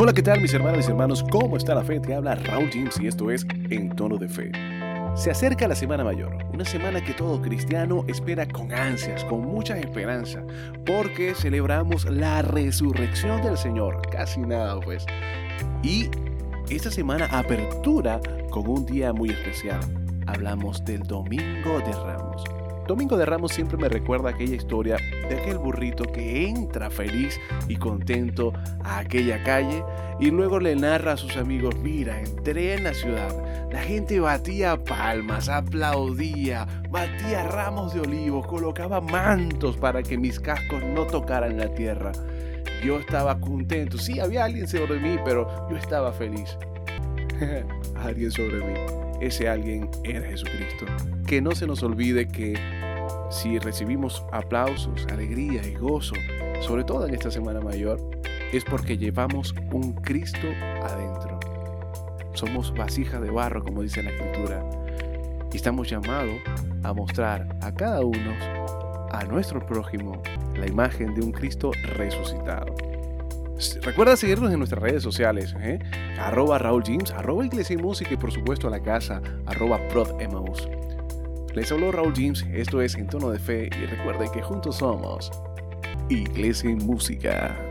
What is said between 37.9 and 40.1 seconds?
de olivos, colocaba mantos para